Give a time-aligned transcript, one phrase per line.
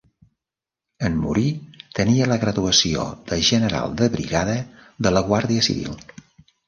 [1.09, 1.51] En morir
[1.99, 4.57] tenia la graduació de general de brigada
[5.09, 5.97] de la guàrdia civil.